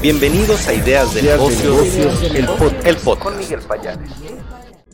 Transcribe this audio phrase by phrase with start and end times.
[0.00, 2.22] Bienvenidos a Ideas de Negocios,
[2.84, 4.08] el, pod, Con Miguel Payares.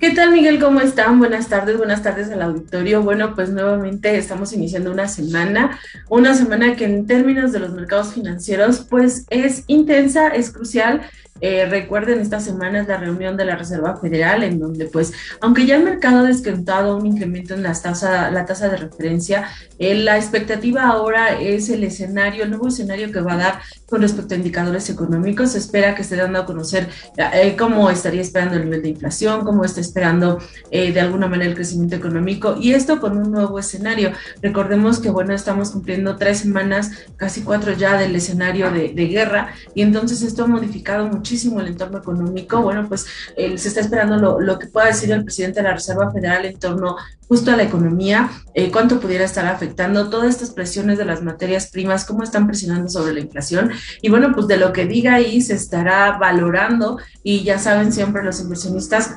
[0.00, 0.58] ¿Qué tal Miguel?
[0.58, 1.18] ¿Cómo están?
[1.18, 3.02] Buenas tardes, buenas tardes al auditorio.
[3.02, 5.78] Bueno, pues nuevamente estamos iniciando una semana,
[6.08, 11.02] una semana que en términos de los mercados financieros pues es intensa, es crucial
[11.40, 15.66] eh, recuerden, esta semana es la reunión de la Reserva Federal, en donde, pues, aunque
[15.66, 19.48] ya el mercado ha descontado un incremento en las tasa, la tasa de referencia,
[19.78, 24.00] eh, la expectativa ahora es el escenario, el nuevo escenario que va a dar con
[24.00, 25.52] respecto a indicadores económicos.
[25.52, 29.44] Se espera que esté dando a conocer eh, cómo estaría esperando el nivel de inflación,
[29.44, 30.38] cómo está esperando
[30.70, 34.12] de alguna manera el crecimiento económico, y esto con un nuevo escenario.
[34.40, 39.54] Recordemos que, bueno, estamos cumpliendo tres semanas, casi cuatro ya del escenario de, de guerra,
[39.74, 42.62] y entonces esto ha modificado mucho muchísimo el entorno económico.
[42.62, 43.06] Bueno, pues
[43.36, 46.58] se está esperando lo, lo, que pueda decir el presidente de la Reserva Federal en
[46.58, 46.96] torno
[47.28, 51.70] justo a la economía, eh, cuánto pudiera estar afectando todas estas presiones de las materias
[51.70, 53.72] primas, cómo están presionando sobre la inflación.
[54.02, 58.22] Y bueno, pues de lo que diga ahí se estará valorando y ya saben siempre
[58.22, 59.16] los inversionistas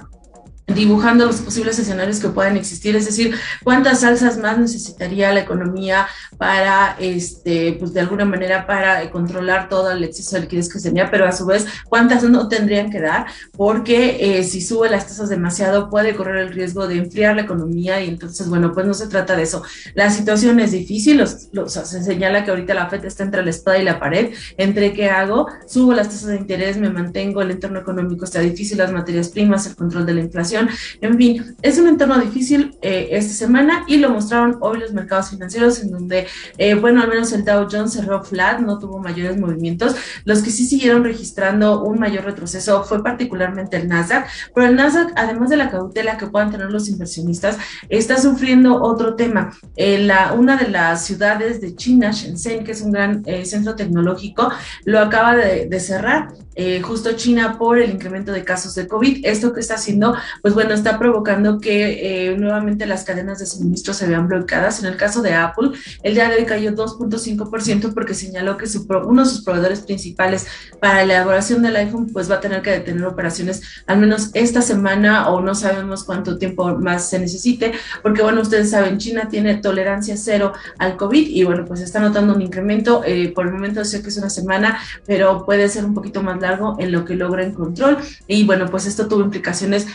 [0.67, 6.07] dibujando los posibles escenarios que puedan existir, es decir, cuántas salsas más necesitaría la economía
[6.37, 11.09] para, este, pues de alguna manera para controlar todo el exceso de liquidez que tenía,
[11.09, 15.29] pero a su vez, cuántas no tendrían que dar, porque eh, si sube las tasas
[15.29, 19.07] demasiado puede correr el riesgo de enfriar la economía y entonces, bueno, pues no se
[19.07, 19.63] trata de eso.
[19.93, 23.77] La situación es difícil, los, se señala que ahorita la FED está entre la espada
[23.77, 27.79] y la pared, entre qué hago, subo las tasas de interés, me mantengo, el entorno
[27.79, 30.56] económico está difícil, las materias primas, el control de la inflación,
[31.01, 35.29] en fin, es un entorno difícil eh, esta semana y lo mostraron hoy los mercados
[35.29, 36.27] financieros en donde,
[36.57, 39.95] eh, bueno, al menos el Dow Jones cerró flat, no tuvo mayores movimientos.
[40.25, 45.13] Los que sí siguieron registrando un mayor retroceso fue particularmente el Nasdaq, pero el Nasdaq,
[45.15, 47.57] además de la cautela que puedan tener los inversionistas,
[47.89, 49.51] está sufriendo otro tema.
[49.75, 54.51] Eh, la, una de las ciudades de China, Shenzhen, que es un gran centro tecnológico,
[54.85, 59.23] lo acaba de, de cerrar eh, justo China por el incremento de casos de COVID.
[59.23, 60.15] Esto que está haciendo,
[60.47, 64.79] pues bueno, está provocando que eh, nuevamente las cadenas de suministro se vean bloqueadas.
[64.79, 65.71] En el caso de Apple,
[66.03, 70.47] el día de hoy cayó 2.5% porque señaló que su uno de sus proveedores principales
[70.79, 74.61] para la elaboración del iPhone, pues va a tener que detener operaciones al menos esta
[74.61, 79.55] semana o no sabemos cuánto tiempo más se necesite, porque bueno, ustedes saben, China tiene
[79.55, 83.01] tolerancia cero al COVID y bueno, pues está notando un incremento.
[83.05, 86.39] Eh, por el momento sé que es una semana, pero puede ser un poquito más
[86.39, 87.97] largo en lo que logra en control.
[88.27, 89.87] Y bueno, pues esto tuvo implicaciones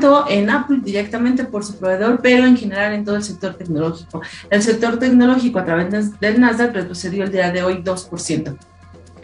[0.00, 4.22] tanto en Apple directamente por su proveedor, pero en general en todo el sector tecnológico.
[4.50, 8.56] El sector tecnológico a través del Nasdaq retrocedió el día de hoy 2%.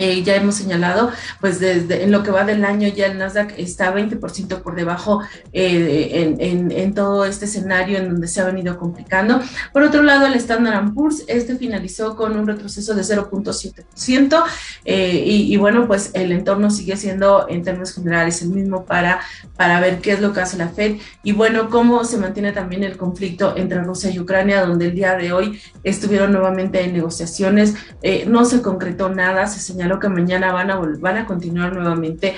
[0.00, 1.12] Eh, ya hemos señalado,
[1.42, 5.20] pues desde en lo que va del año ya el Nasdaq está 20% por debajo
[5.52, 9.42] eh, en, en, todo este escenario en donde se ha venido complicando.
[9.74, 14.42] Por otro lado, el Standard Poor's, este finalizó con un retroceso de 0.7%.
[14.86, 19.20] Eh, y, y, bueno, pues el entorno sigue siendo en términos generales el mismo para,
[19.54, 22.84] para ver qué es lo que hace la Fed y bueno, cómo se mantiene también
[22.84, 27.74] el conflicto entre Rusia y Ucrania, donde el día de hoy estuvieron nuevamente en negociaciones,
[28.26, 32.36] no se concretó nada, se señaló que mañana van a, van a continuar nuevamente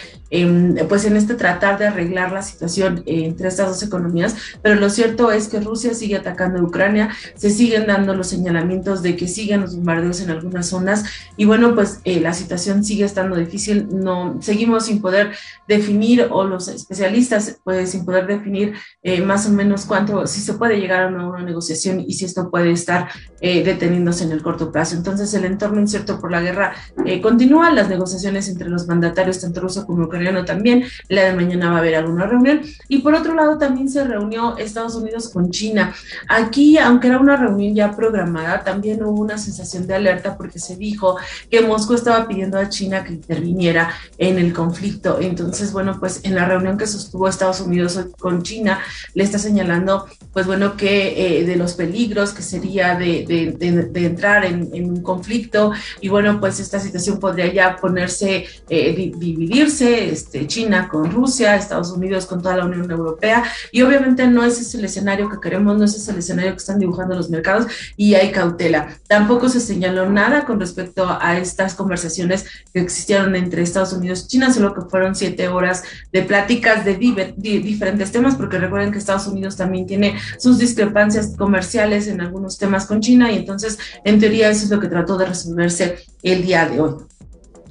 [0.88, 5.30] pues en este tratar de arreglar la situación entre estas dos economías, pero lo cierto
[5.30, 9.62] es que Rusia sigue atacando a Ucrania, se siguen dando los señalamientos de que siguen
[9.62, 11.04] los bombardeos en algunas zonas.
[11.36, 15.32] Y bueno, pues eh, la situación sigue estando difícil, no seguimos sin poder
[15.68, 20.54] definir o los especialistas pues sin poder definir eh, más o menos cuánto, si se
[20.54, 23.08] puede llegar a una, negociación y si esto puede estar
[23.40, 24.96] eh, deteniéndose en el corto plazo.
[24.96, 26.74] Entonces el entorno incierto por la guerra
[27.20, 30.84] continúa continúan las negociaciones entre los mandatarios, tanto ruso como ucraniano también.
[31.08, 32.60] La de mañana va a haber alguna reunión.
[32.86, 35.92] Y por otro lado, también se reunió Estados Unidos con China.
[36.28, 40.76] Aquí, aunque era una reunión ya programada, también hubo una sensación de alerta porque se
[40.76, 41.16] dijo
[41.50, 45.18] que Moscú estaba pidiendo a China que interviniera en el conflicto.
[45.20, 48.78] Entonces, bueno, pues en la reunión que sostuvo Estados Unidos con China,
[49.14, 54.06] le está señalando, pues bueno, que eh, de los peligros que sería de, de, de,
[54.06, 55.72] entrar en, en, un conflicto.
[56.00, 61.90] Y bueno, pues esta situación podría ya ponerse, eh, dividirse, este, China con Rusia, Estados
[61.90, 65.76] Unidos con toda la Unión Europea, y obviamente no ese es el escenario que queremos,
[65.76, 67.66] no ese es el escenario que están dibujando los mercados,
[67.96, 68.98] y hay cautela.
[69.08, 74.28] Tampoco se señaló nada con respecto a estas conversaciones que existieron entre Estados Unidos y
[74.28, 79.26] China, solo que fueron siete horas de pláticas de, diferentes temas, porque recuerden que Estados
[79.26, 84.50] Unidos también tiene sus discrepancias comerciales en algunos temas con China, y entonces, en teoría,
[84.50, 86.94] eso es lo que trató de resolverse el día de hoy.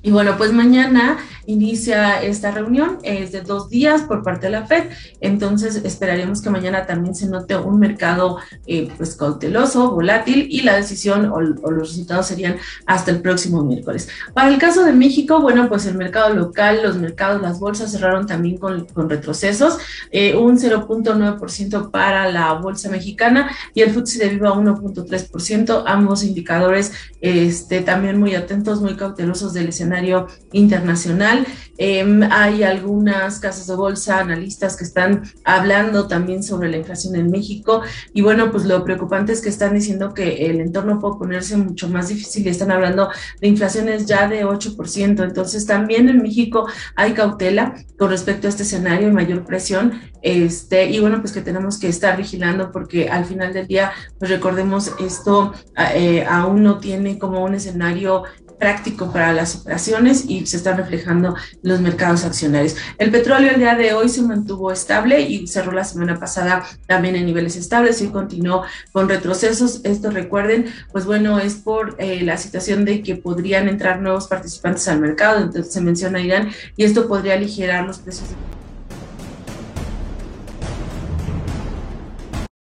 [0.03, 4.65] Y bueno, pues mañana inicia esta reunión, es de dos días por parte de la
[4.65, 4.85] Fed,
[5.19, 10.75] entonces esperaremos que mañana también se note un mercado eh, pues cauteloso, volátil y la
[10.75, 14.09] decisión o, los resultados serían hasta el próximo miércoles.
[14.33, 18.27] Para el caso de México, bueno, pues el mercado local, los mercados, las bolsas cerraron
[18.27, 19.77] también con, con retrocesos,
[20.11, 26.91] eh, un 0.9% para la bolsa mexicana y el FTSE de Viva 1.3%, ambos indicadores
[27.21, 31.30] este, también muy atentos, muy cautelosos del escenario internacional.
[31.77, 37.31] Em, hay algunas casas de bolsa, analistas que están hablando también sobre la inflación en
[37.31, 37.81] México
[38.13, 41.89] y bueno, pues lo preocupante es que están diciendo que el entorno puede ponerse mucho
[41.89, 45.23] más difícil y están hablando de inflaciones ya de 8%.
[45.23, 50.01] Entonces también en México hay cautela con respecto a este escenario y mayor presión.
[50.21, 54.29] Este, y bueno, pues que tenemos que estar vigilando porque al final del día, pues
[54.29, 55.53] recordemos, esto
[55.95, 58.23] eh, aún no tiene como un escenario
[58.61, 62.75] práctico para las operaciones y se están reflejando los mercados accionarios.
[62.99, 67.15] El petróleo el día de hoy se mantuvo estable y cerró la semana pasada también
[67.15, 69.81] en niveles estables y continuó con retrocesos.
[69.83, 74.87] Esto recuerden, pues bueno, es por eh, la situación de que podrían entrar nuevos participantes
[74.87, 78.29] al mercado, entonces se menciona Irán y esto podría aligerar los precios.
[78.29, 78.50] De